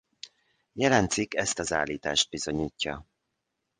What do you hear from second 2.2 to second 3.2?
bizonyítja.